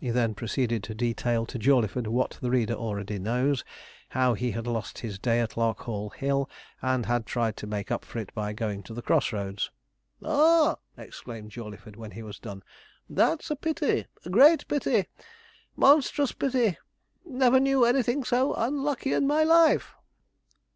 [0.00, 3.62] He then proceeded to detail to Jawleyford what the reader already knows,
[4.08, 6.50] how he had lost his day at Larkhall Hill,
[6.82, 9.70] and had tried to make up for it by going to the cross roads.
[10.20, 12.64] 'Ah!' exclaimed Jawleyford, when he was done;
[13.08, 15.06] 'that's a pity great pity
[15.76, 16.76] monstrous pity
[17.24, 19.94] never knew anything so unlucky in my life.'